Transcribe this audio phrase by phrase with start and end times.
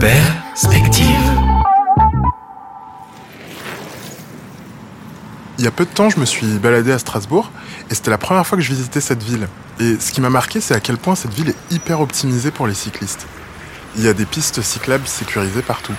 [0.00, 1.06] Perspective.
[5.58, 7.52] Il y a peu de temps, je me suis baladé à Strasbourg
[7.88, 9.46] et c'était la première fois que je visitais cette ville.
[9.78, 12.66] Et ce qui m'a marqué, c'est à quel point cette ville est hyper optimisée pour
[12.66, 13.28] les cyclistes.
[13.96, 15.94] Il y a des pistes cyclables sécurisées partout.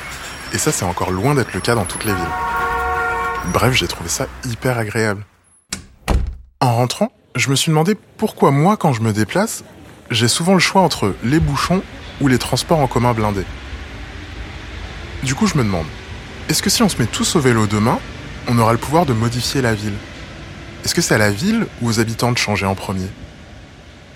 [0.52, 2.26] Et ça, c'est encore loin d'être le cas dans toutes les villes.
[3.54, 5.26] Bref, j'ai trouvé ça hyper agréable.
[6.60, 9.64] En rentrant, je me suis demandé pourquoi moi, quand je me déplace,
[10.10, 11.82] j'ai souvent le choix entre les bouchons
[12.20, 13.46] ou les transports en commun blindés.
[15.24, 15.86] Du coup, je me demande,
[16.50, 18.00] est-ce que si on se met tous au vélo demain,
[18.48, 19.93] on aura le pouvoir de modifier la ville?
[20.84, 23.07] Est-ce que c'est à la ville ou aux habitants de changer en premier?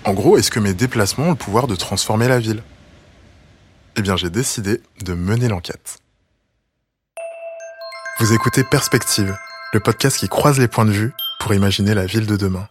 [0.04, 2.62] En gros, est-ce que mes déplacements ont le pouvoir de transformer la ville?
[3.96, 5.98] Eh bien, j'ai décidé de mener l'enquête.
[8.18, 9.36] Vous écoutez Perspective,
[9.72, 12.66] le podcast qui croise les points de vue pour imaginer la ville de demain.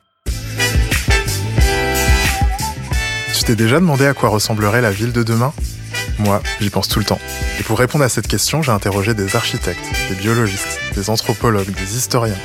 [3.34, 5.54] Tu t'es déjà demandé à quoi ressemblerait la ville de demain?
[6.20, 7.20] Moi, j'y pense tout le temps.
[7.60, 11.98] Et pour répondre à cette question, j'ai interrogé des architectes, des biologistes, des anthropologues, des
[11.98, 12.38] historiens.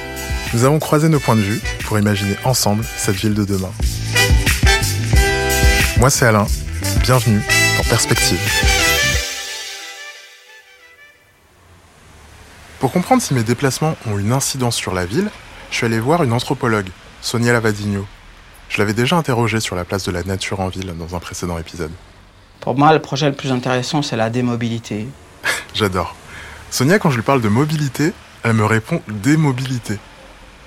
[0.53, 3.73] Nous avons croisé nos points de vue pour imaginer ensemble cette ville de demain.
[5.99, 6.47] Moi, c'est Alain.
[7.03, 7.41] Bienvenue
[7.77, 8.41] dans Perspective.
[12.81, 15.31] Pour comprendre si mes déplacements ont une incidence sur la ville,
[15.71, 16.89] je suis allé voir une anthropologue,
[17.21, 18.07] Sonia Lavadigno.
[18.71, 21.59] Je l'avais déjà interrogée sur la place de la nature en ville dans un précédent
[21.59, 21.93] épisode.
[22.61, 25.09] Pour moi, le projet le plus intéressant, c'est la démobilité.
[25.75, 26.15] J'adore.
[26.71, 29.99] Sonia, quand je lui parle de mobilité, elle me répond démobilité.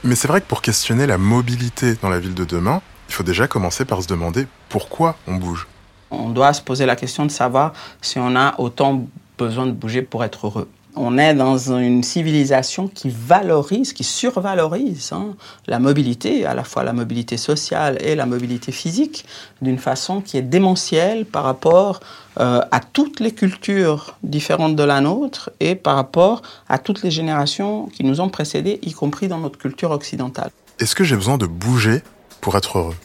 [0.03, 3.23] Mais c'est vrai que pour questionner la mobilité dans la ville de demain, il faut
[3.23, 5.67] déjà commencer par se demander pourquoi on bouge.
[6.11, 9.07] On doit se poser la question de savoir si on a autant
[9.37, 15.11] besoin de bouger pour être heureux on est dans une civilisation qui valorise, qui survalorise
[15.11, 15.35] hein,
[15.67, 19.25] la mobilité, à la fois la mobilité sociale et la mobilité physique,
[19.61, 21.99] d'une façon qui est démentielle par rapport
[22.39, 27.11] euh, à toutes les cultures différentes de la nôtre et par rapport à toutes les
[27.11, 30.51] générations qui nous ont précédés, y compris dans notre culture occidentale.
[30.79, 32.01] Est-ce que j'ai besoin de bouger
[32.41, 32.95] pour être heureux?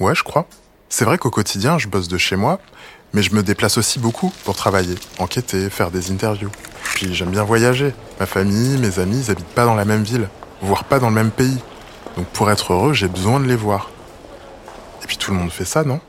[0.00, 0.46] Ouais, je crois.
[0.88, 2.60] C'est vrai qu'au quotidien, je bosse de chez moi,
[3.12, 6.50] mais je me déplace aussi beaucoup pour travailler, enquêter, faire des interviews.
[6.94, 7.92] Puis j'aime bien voyager.
[8.20, 10.28] Ma famille, mes amis, ils habitent pas dans la même ville,
[10.60, 11.58] voire pas dans le même pays.
[12.16, 13.90] Donc pour être heureux, j'ai besoin de les voir.
[15.02, 16.00] Et puis tout le monde fait ça, non?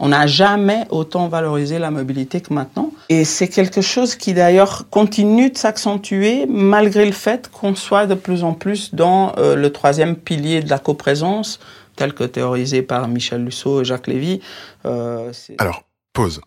[0.00, 2.90] On n'a jamais autant valorisé la mobilité que maintenant.
[3.08, 8.14] Et c'est quelque chose qui d'ailleurs continue de s'accentuer malgré le fait qu'on soit de
[8.14, 11.60] plus en plus dans euh, le troisième pilier de la coprésence,
[11.96, 14.40] tel que théorisé par Michel Lusso et Jacques Lévy.
[14.86, 16.40] Euh, Alors, Pause.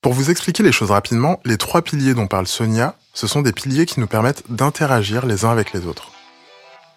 [0.00, 3.52] Pour vous expliquer les choses rapidement, les trois piliers dont parle Sonia, ce sont des
[3.52, 6.10] piliers qui nous permettent d'interagir les uns avec les autres.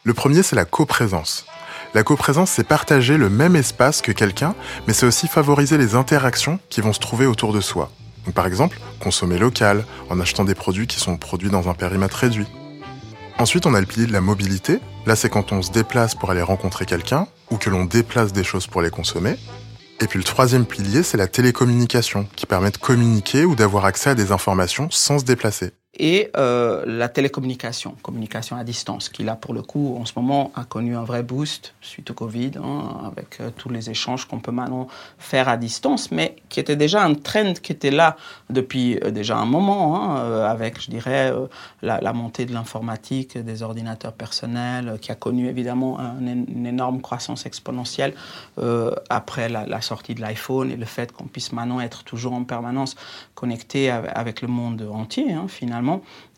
[0.03, 1.45] Le premier, c'est la coprésence.
[1.93, 4.55] La coprésence, c'est partager le même espace que quelqu'un,
[4.87, 7.91] mais c'est aussi favoriser les interactions qui vont se trouver autour de soi.
[8.33, 12.47] Par exemple, consommer local, en achetant des produits qui sont produits dans un périmètre réduit.
[13.37, 14.79] Ensuite, on a le pilier de la mobilité.
[15.05, 18.45] Là, c'est quand on se déplace pour aller rencontrer quelqu'un, ou que l'on déplace des
[18.45, 19.35] choses pour les consommer.
[19.99, 24.11] Et puis le troisième pilier, c'est la télécommunication, qui permet de communiquer ou d'avoir accès
[24.11, 29.35] à des informations sans se déplacer et euh, la télécommunication, communication à distance, qui là
[29.35, 33.11] pour le coup en ce moment a connu un vrai boost suite au Covid, hein,
[33.11, 37.03] avec euh, tous les échanges qu'on peut maintenant faire à distance, mais qui était déjà
[37.03, 38.17] un trend qui était là
[38.49, 41.31] depuis euh, déjà un moment, hein, avec je dirais
[41.81, 48.13] la, montée de l'informatique, des ordinateurs personnels, qui a connu évidemment une énorme croissance exponentielle
[49.09, 52.43] après la, la, sortie de l'iPhone et le fait qu'on puisse maintenant être toujours en
[52.43, 52.95] permanence
[53.33, 55.84] connecté avec le monde entier hein, finalement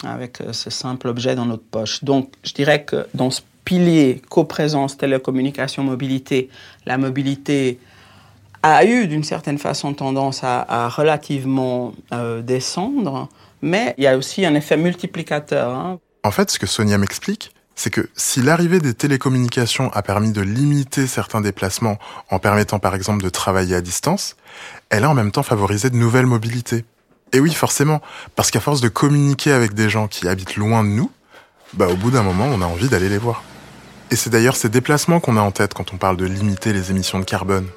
[0.03, 2.03] avec euh, ce simple objet dans notre poche.
[2.03, 6.49] Donc, je dirais que dans ce pilier coprésence, télécommunication, mobilité,
[6.85, 7.79] la mobilité
[8.63, 13.29] a eu d'une certaine façon tendance à, relativement euh, descendre,
[13.61, 15.69] mais il y a aussi un effet multiplicateur.
[15.73, 15.99] Hein.
[16.23, 20.41] En fait, ce que Sonia m'explique, c'est que si l'arrivée des télécommunications a permis de
[20.41, 21.97] limiter certains déplacements
[22.29, 24.35] en permettant par exemple de travailler à distance,
[24.89, 26.85] elle a en même temps favorisé de nouvelles mobilités.
[27.33, 28.01] Et oui, forcément,
[28.35, 31.11] parce qu'à force de communiquer avec des gens qui habitent loin de nous,
[31.73, 33.43] bah au bout d'un moment, on a envie d'aller les voir.
[34.11, 36.91] Et c'est d'ailleurs ces déplacements qu'on a en tête quand on parle de limiter les
[36.91, 37.67] émissions de carbone,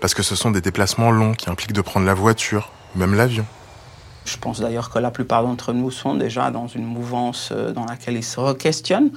[0.00, 3.14] parce que ce sont des déplacements longs qui impliquent de prendre la voiture, ou même
[3.14, 3.46] l'avion.
[4.24, 7.86] Je pense d'ailleurs que la plupart d'entre nous sont déjà dans une mouvance euh, dans
[7.86, 9.10] laquelle ils se questionnent,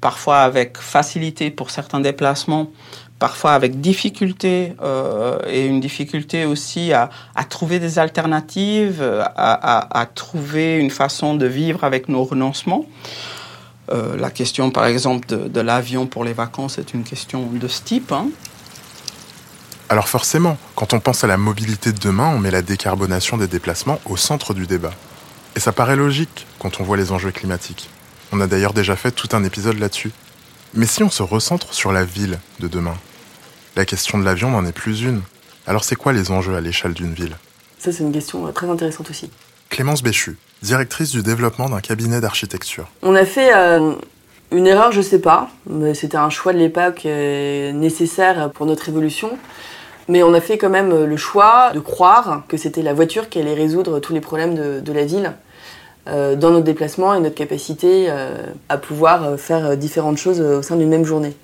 [0.00, 2.70] parfois avec facilité pour certains déplacements,
[3.18, 7.10] parfois avec difficulté euh, et une difficulté aussi à,
[7.48, 9.02] trouver des alternatives,
[9.36, 12.86] à, trouver une façon de vivre avec nos renoncements.
[13.90, 17.82] Euh, la question, par exemple, de, l'avion pour les vacances est une question de ce
[17.82, 18.12] type.
[18.12, 18.28] Hein.
[19.90, 23.46] Alors forcément, quand on pense à la mobilité de demain, on met la décarbonation des
[23.46, 24.92] déplacements au centre du débat.
[25.56, 27.88] Et ça paraît logique quand on voit les enjeux climatiques.
[28.30, 30.12] On a d'ailleurs déjà fait tout un épisode là-dessus.
[30.74, 32.96] Mais si on se recentre sur la ville de demain,
[33.76, 35.22] la question de l'avion n'en est plus une.
[35.66, 37.36] Alors c'est quoi les enjeux à l'échelle d'une ville?
[37.78, 39.30] Ça c'est une question euh, très intéressante aussi.
[39.70, 42.88] Clémence Béchu, directrice du développement d'un cabinet d'architecture.
[43.00, 43.94] On a fait euh,
[44.50, 48.90] une erreur, je sais pas, mais c'était un choix de l'époque euh, nécessaire pour notre
[48.90, 49.38] évolution.
[50.08, 53.38] Mais on a fait quand même le choix de croire que c'était la voiture qui
[53.38, 55.32] allait résoudre tous les problèmes de, la ville
[56.08, 58.30] euh, dans notre déplacement et notre capacité euh,
[58.68, 61.36] à pouvoir faire différentes choses au sein d'une même journée.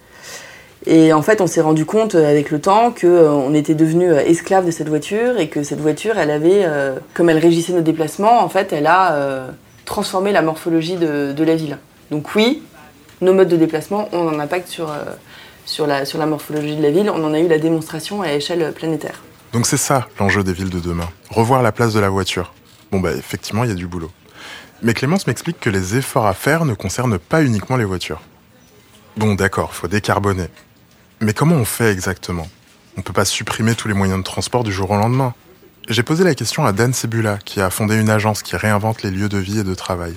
[0.86, 4.70] Et en fait, on s'est rendu compte avec le temps qu'on était devenu esclave de
[4.70, 6.66] cette voiture et que cette voiture, elle avait,
[7.14, 9.48] comme elle régissait nos déplacements, en fait, elle a
[9.84, 11.78] transformé la morphologie de, la ville.
[12.10, 12.62] Donc oui,
[13.20, 15.04] nos modes de déplacement ont un impact sur, euh,
[15.64, 17.10] sur, la, morphologie de la ville.
[17.10, 19.22] On en a eu la démonstration à échelle planétaire.
[19.52, 22.52] Donc c'est ça l'enjeu des villes de demain, revoir la place de la voiture.
[22.90, 24.10] Bon bah effectivement, il y a du boulot.
[24.82, 28.20] Mais Clémence m'explique que les efforts à faire ne concernent pas uniquement les voitures.
[29.16, 30.48] Bon d'accord, faut décarboner.
[31.20, 32.48] Mais comment on fait exactement?
[32.96, 35.34] On peut pas supprimer tous les moyens de transport du jour au lendemain.
[35.88, 39.10] J'ai posé la question à Dan Sebula, qui a fondé une agence qui réinvente les
[39.10, 40.14] lieux de vie et de travail.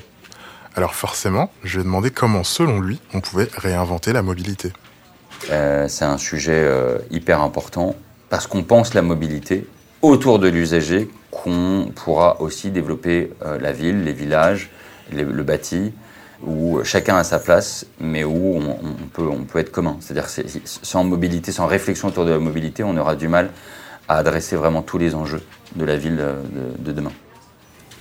[0.76, 4.74] Alors forcément, je lui ai demandé comment, selon lui, on pouvait réinventer la mobilité.
[5.50, 7.96] Euh, c'est un sujet euh, hyper important
[8.30, 9.66] parce qu'on pense la mobilité
[10.02, 14.70] autour de l'usager qu'on pourra aussi développer euh, la ville, les villages,
[15.14, 15.94] le bâti,
[16.46, 19.98] où chacun a sa place, mais où on, peut, on peut être commun.
[20.02, 20.28] C'est-à-dire
[20.66, 23.50] sans mobilité, sans réflexion autour de la mobilité, on aura du mal
[24.10, 25.42] à adresser vraiment tous les enjeux
[25.76, 26.22] de la ville
[26.80, 27.12] de demain.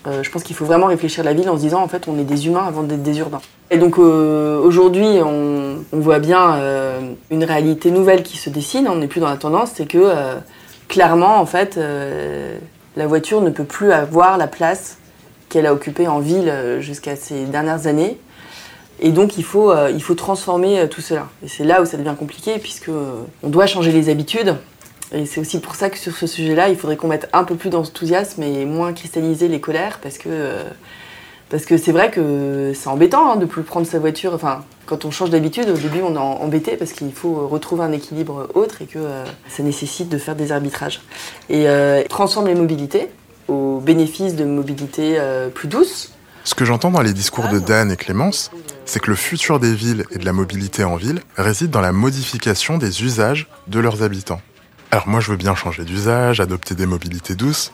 [0.06, 2.18] Euh, je pense qu'il faut vraiment réfléchir la ville en se disant en fait on
[2.18, 3.40] est des humains avant d'être des urbains.
[3.70, 7.00] Et donc euh, aujourd'hui on, voit bien euh,
[7.30, 10.12] une réalité nouvelle qui se dessine, on n'est plus dans la tendance, c'est que
[10.88, 11.78] clairement en fait
[12.96, 14.98] la voiture ne peut plus avoir la place
[15.48, 18.18] qu'elle a occupée en ville jusqu'à ces dernières années.
[19.00, 21.28] Et donc il faut, il faut transformer tout cela.
[21.44, 22.90] Et c'est là où ça devient compliqué puisque
[23.42, 24.56] on doit changer les habitudes.
[25.12, 27.54] Et c'est aussi pour ça que sur ce sujet-là, il faudrait qu'on mette un peu
[27.54, 30.64] plus d'enthousiasme et moins cristalliser les colères, parce que euh,
[31.48, 34.34] parce que c'est vrai que c'est embêtant hein, de plus prendre sa voiture.
[34.34, 37.92] Enfin, quand on change d'habitude, au début, on est embêté parce qu'il faut retrouver un
[37.92, 41.02] équilibre autre et que euh, ça nécessite de faire des arbitrages.
[41.48, 43.08] Et euh, transforme les mobilités
[43.46, 45.20] au bénéfice de mobilités
[45.54, 46.12] plus douces.
[46.42, 48.50] Ce que j'entends dans les discours de Dan et Clémence,
[48.86, 51.92] c'est que le futur des villes et de la mobilité en ville réside dans la
[51.92, 54.40] modification des usages de leurs habitants.
[54.90, 57.72] Alors moi je veux bien changer d'usage, adopter des mobilités douces,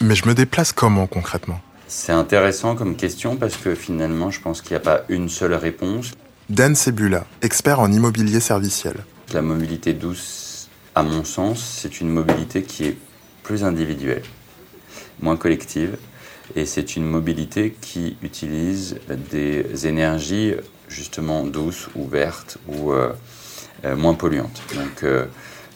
[0.00, 1.60] mais je me déplace comment concrètement?
[1.88, 5.54] C'est intéressant comme question parce que finalement je pense qu'il n'y a pas une seule
[5.54, 6.12] réponse.
[6.48, 8.96] Dan Sebula, expert en immobilier serviciel.
[9.32, 12.96] La mobilité douce, à mon sens, c'est une mobilité qui est
[13.42, 14.24] plus individuelle,
[15.20, 15.96] moins collective,
[16.56, 18.98] et c'est une mobilité qui utilise
[19.30, 20.54] des énergies
[20.88, 23.12] justement douces ou vertes ou euh,
[23.84, 24.62] euh, moins polluantes.
[24.74, 25.26] Donc euh,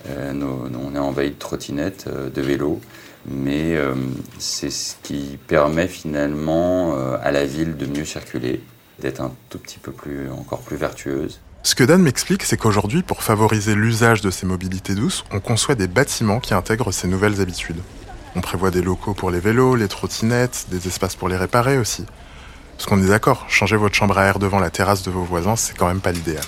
[0.09, 0.33] euh,
[0.75, 2.81] on est envahi de trottinettes, euh, de vélos,
[3.27, 3.95] mais euh,
[4.39, 8.62] c'est ce qui permet finalement à la ville de mieux circuler,
[9.01, 11.41] d'être un tout petit peu plus, encore plus vertueuse.
[11.62, 15.75] Ce que Dan m'explique, c'est qu'aujourd'hui, pour favoriser l'usage de ces mobilités douces, on conçoit
[15.75, 17.81] des bâtiments qui intègrent ces nouvelles habitudes.
[18.37, 22.05] On prévoit des locaux pour les vélos, les trottinettes, des espaces pour les réparer aussi.
[22.77, 25.57] Parce qu'on est d'accord, changer votre chambre à air devant la terrasse de vos voisins,
[25.57, 26.45] c'est quand même pas l'idéal.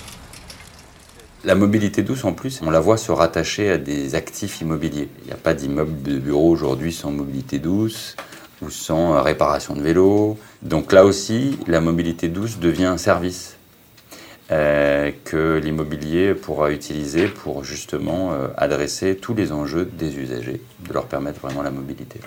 [1.43, 5.07] La mobilité douce, en plus, on la voit se rattacher à des actifs immobiliers.
[5.21, 8.15] Il n'y a pas d'immeuble de bureau aujourd'hui sans mobilité douce
[8.61, 10.39] ou sans euh, réparation de vélo.
[10.63, 13.55] Donc là aussi, la mobilité douce devient un service
[14.51, 20.93] euh, que l'immobilier pourra utiliser pour justement euh, adresser tous les enjeux des usagers, de
[20.93, 22.19] leur permettre vraiment la mobilité.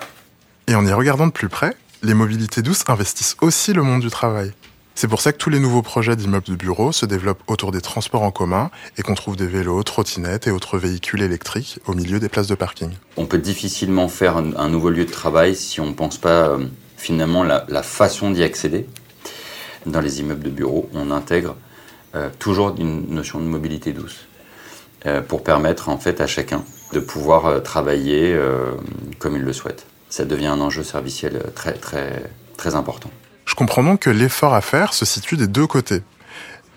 [0.67, 4.09] Et en y regardant de plus près, les mobilités douces investissent aussi le monde du
[4.09, 4.53] travail.
[4.93, 7.81] C'est pour ça que tous les nouveaux projets d'immeubles de bureaux se développent autour des
[7.81, 12.19] transports en commun et qu'on trouve des vélos, trottinettes et autres véhicules électriques au milieu
[12.19, 12.91] des places de parking.
[13.17, 16.65] On peut difficilement faire un, nouveau lieu de travail si on ne pense pas euh,
[16.97, 18.85] finalement la, façon d'y accéder.
[19.85, 21.55] Dans les immeubles de bureaux, on intègre
[22.13, 24.27] euh, toujours une notion de mobilité douce
[25.07, 28.37] euh, pour permettre en fait à chacun de pouvoir travailler
[29.17, 29.85] comme il le souhaite.
[30.09, 33.09] Ça devient un enjeu serviciel très très très important.
[33.45, 36.01] Je comprends donc que l'effort à faire se situe des deux côtés.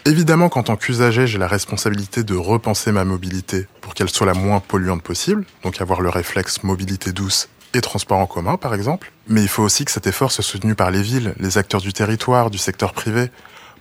[0.06, 4.34] Évidemment qu'en tant qu'usager, j'ai la responsabilité de repenser ma mobilité pour qu'elle soit la
[4.34, 9.12] moins polluante possible, donc avoir le réflexe mobilité douce et transport en commun par exemple.
[9.28, 11.92] Mais il faut aussi que cet effort soit soutenu par les villes, les acteurs du
[11.92, 13.30] territoire, du secteur privé,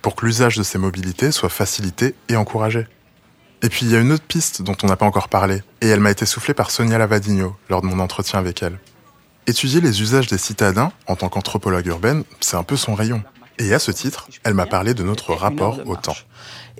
[0.00, 2.86] pour que l'usage de ces mobilités soit facilité et encouragé.
[3.62, 5.88] Et puis il y a une autre piste dont on n'a pas encore parlé, et
[5.88, 8.78] elle m'a été soufflée par Sonia Lavadino lors de mon entretien avec elle.
[9.46, 13.22] Étudier les usages des citadins en tant qu'anthropologue urbaine, c'est un peu son rayon.
[13.58, 16.16] Et à ce titre, elle m'a parlé de notre rapport au temps.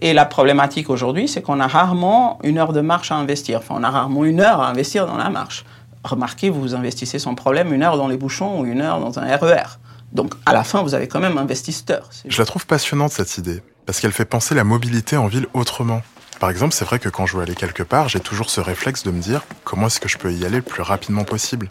[0.00, 3.58] Et la problématique aujourd'hui, c'est qu'on a rarement une heure de marche à investir.
[3.58, 5.64] Enfin, on a rarement une heure à investir dans la marche.
[6.04, 9.36] Remarquez, vous investissez sans problème une heure dans les bouchons ou une heure dans un
[9.36, 9.78] RER.
[10.12, 12.08] Donc, à la fin, vous avez quand même investisseur.
[12.26, 16.00] Je la trouve passionnante, cette idée, parce qu'elle fait penser la mobilité en ville autrement.
[16.40, 19.02] Par exemple, c'est vrai que quand je veux aller quelque part, j'ai toujours ce réflexe
[19.02, 21.68] de me dire comment est-ce que je peux y aller le plus rapidement possible?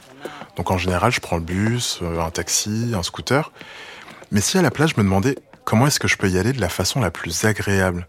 [0.55, 3.51] Donc en général, je prends le bus, euh, un taxi, un scooter.
[4.31, 6.53] Mais si à la place, je me demandais comment est-ce que je peux y aller
[6.53, 8.07] de la façon la plus agréable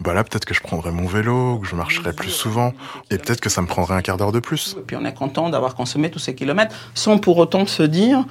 [0.00, 2.72] bah là, peut-être que je prendrais mon vélo, que je marcherais plus souvent,
[3.10, 4.74] et peut-être que ça me prendrait un quart d'heure de plus.
[4.78, 8.24] Et puis on est content d'avoir consommé tous ces kilomètres, sans pour autant se dire,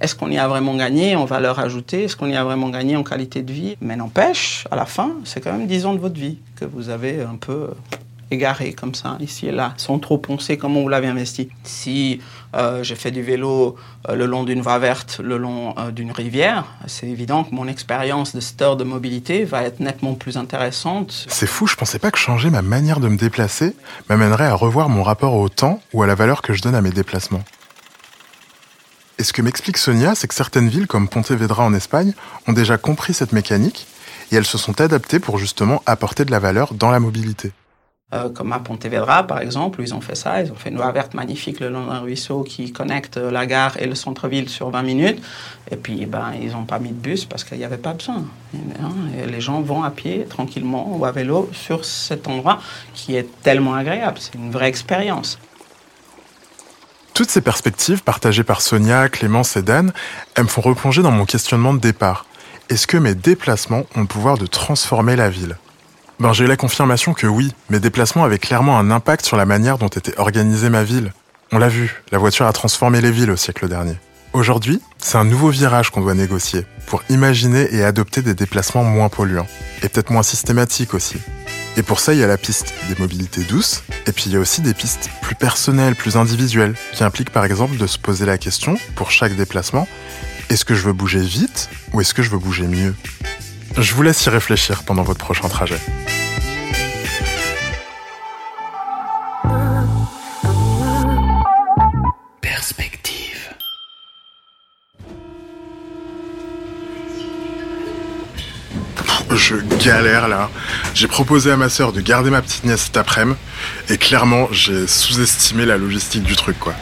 [0.00, 2.96] est-ce qu'on y a vraiment gagné en valeur ajoutée Est-ce qu'on y a vraiment gagné
[2.96, 3.76] en qualité de vie?
[3.80, 6.90] Mais n'empêche, à la fin, c'est quand même 10 ans de votre vie que vous
[6.90, 7.70] avez un peu
[8.34, 11.48] égaré comme ça, ici et là, sans trop penser comment vous l'avez investi.
[11.62, 12.20] Si
[12.54, 13.76] euh, j'ai fait du vélo
[14.08, 17.66] euh, le long d'une voie verte, le long euh, d'une rivière, c'est évident que mon
[17.66, 21.26] expérience de star de mobilité va être nettement plus intéressante.
[21.28, 23.74] C'est fou, je pensais pas que changer ma manière de me déplacer
[24.08, 26.82] m'amènerait à revoir mon rapport au temps ou à la valeur que je donne à
[26.82, 27.44] mes déplacements.
[29.18, 32.14] Et ce que m'explique Sonia, c'est que certaines villes comme Pontevedra en Espagne
[32.48, 33.86] ont déjà compris cette mécanique
[34.32, 37.52] et elles se sont adaptées pour justement apporter de la valeur dans la mobilité.
[38.12, 40.40] Euh, comme à Pontevedra, par exemple, où ils ont fait ça.
[40.40, 43.76] Ils ont fait une voie verte magnifique le long d'un ruisseau qui connecte la gare
[43.78, 45.24] et le centre-ville sur 20 minutes.
[45.70, 48.24] Et puis, ben, ils n'ont pas mis de bus parce qu'il n'y avait pas besoin.
[49.18, 52.60] Et les gens vont à pied, tranquillement, ou à vélo, sur cet endroit
[52.92, 54.18] qui est tellement agréable.
[54.20, 55.38] C'est une vraie expérience.
[57.14, 59.92] Toutes ces perspectives partagées par Sonia, Clémence et Dan,
[60.36, 62.26] elles me font replonger dans mon questionnement de départ.
[62.68, 65.56] Est-ce que mes déplacements ont le pouvoir de transformer la ville?
[66.20, 69.46] Ben, J'ai eu la confirmation que oui, mes déplacements avaient clairement un impact sur la
[69.46, 71.12] manière dont était organisée ma ville.
[71.52, 73.96] On l'a vu, la voiture a transformé les villes au siècle dernier.
[74.32, 79.08] Aujourd'hui, c'est un nouveau virage qu'on doit négocier pour imaginer et adopter des déplacements moins
[79.08, 79.46] polluants
[79.82, 81.18] et peut-être moins systématiques aussi.
[81.76, 84.36] Et pour ça, il y a la piste des mobilités douces et puis il y
[84.36, 88.26] a aussi des pistes plus personnelles, plus individuelles qui impliquent par exemple de se poser
[88.26, 89.86] la question pour chaque déplacement
[90.50, 92.94] est-ce que je veux bouger vite ou est-ce que je veux bouger mieux?
[93.78, 95.78] Je vous laisse y réfléchir pendant votre prochain trajet.
[109.36, 110.48] je galère là.
[110.94, 113.38] J'ai proposé à ma sœur de garder ma petite nièce cet après-midi
[113.90, 116.74] et clairement j'ai sous-estimé la logistique du truc quoi.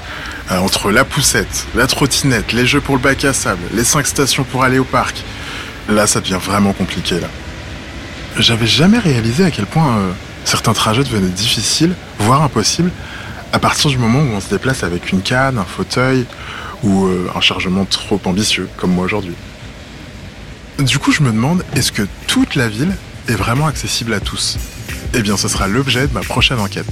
[0.51, 4.07] Euh, entre la poussette, la trottinette, les jeux pour le bac à sable, les cinq
[4.07, 5.25] stations pour aller au parc,
[5.89, 7.29] là ça devient vraiment compliqué là.
[8.39, 10.11] J'avais jamais réalisé à quel point euh,
[10.45, 12.91] certains trajets devenaient difficiles, voire impossibles,
[13.53, 16.25] à partir du moment où on se déplace avec une canne, un fauteuil
[16.83, 19.35] ou euh, un chargement trop ambitieux comme moi aujourd'hui.
[20.79, 22.97] Du coup, je me demande, est-ce que toute la ville
[23.29, 24.57] est vraiment accessible à tous?
[25.15, 26.87] Eh bien, ce sera l'objet de ma prochaine enquête.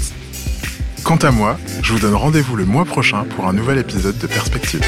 [1.02, 4.26] Quant à moi, je vous donne rendez-vous le mois prochain pour un nouvel épisode de
[4.26, 4.82] Perspective.